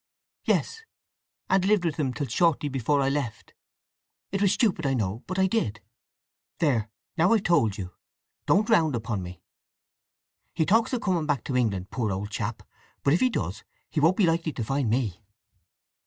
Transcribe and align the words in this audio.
"Yes. 0.45 0.81
And 1.47 1.63
lived 1.63 1.85
with 1.85 1.97
him 1.97 2.11
till 2.11 2.25
shortly 2.25 2.69
before 2.69 3.01
I 3.01 3.09
left. 3.09 3.53
It 4.31 4.41
was 4.41 4.51
stupid, 4.51 4.83
I 4.83 4.95
know; 4.95 5.21
but 5.27 5.37
I 5.37 5.45
did! 5.45 5.79
There, 6.57 6.89
now 7.17 7.31
I've 7.33 7.43
told 7.43 7.77
you. 7.77 7.93
Don't 8.47 8.67
round 8.67 8.95
upon 8.95 9.21
me! 9.21 9.43
He 10.55 10.65
talks 10.65 10.91
of 10.93 11.01
coming 11.03 11.27
back 11.27 11.43
to 11.43 11.55
England, 11.55 11.91
poor 11.91 12.11
old 12.11 12.31
chap. 12.31 12.63
But 13.03 13.13
if 13.13 13.19
he 13.19 13.29
does, 13.29 13.63
he 13.91 13.99
won't 13.99 14.17
be 14.17 14.25
likely 14.25 14.53
to 14.53 14.63
find 14.63 14.89
me." 14.89 15.21